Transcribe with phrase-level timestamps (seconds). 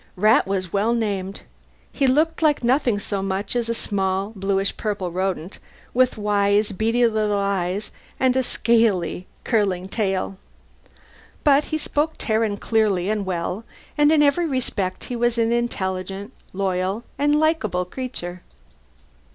[0.15, 1.41] Rat was well named;
[1.91, 5.59] he looked like nothing so much as a small bluish purple rodent,
[5.93, 10.37] with wise, beady little eyes and a scaly curling tail.
[11.43, 13.63] But he spoke Terran clearly and well,
[13.95, 18.41] and in every respect he was an intelligent, loyal, and likable creature.